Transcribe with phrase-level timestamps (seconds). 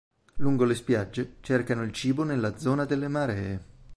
[0.37, 3.59] Lungo le spiagge cercano il cibo nella zona delle maree.